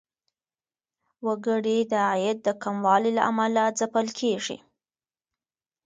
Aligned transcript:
وګړي 1.25 1.77
د 1.91 1.93
عاید 2.09 2.37
د 2.43 2.49
کموالي 2.63 3.11
له 3.17 3.23
امله 3.31 3.63
ځپل 3.79 4.07
کیږي. 4.19 4.57